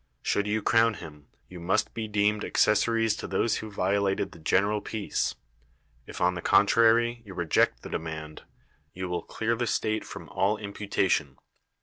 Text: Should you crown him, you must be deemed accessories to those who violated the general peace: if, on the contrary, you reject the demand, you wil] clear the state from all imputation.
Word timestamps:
Should 0.23 0.47
you 0.47 0.63
crown 0.63 0.95
him, 0.95 1.27
you 1.47 1.59
must 1.59 1.93
be 1.93 2.07
deemed 2.07 2.43
accessories 2.43 3.15
to 3.17 3.27
those 3.27 3.57
who 3.57 3.69
violated 3.69 4.31
the 4.31 4.39
general 4.39 4.81
peace: 4.81 5.35
if, 6.07 6.19
on 6.19 6.33
the 6.33 6.41
contrary, 6.41 7.21
you 7.23 7.35
reject 7.35 7.83
the 7.83 7.89
demand, 7.89 8.41
you 8.95 9.07
wil] 9.07 9.21
clear 9.21 9.55
the 9.55 9.67
state 9.67 10.03
from 10.03 10.27
all 10.29 10.57
imputation. 10.57 11.37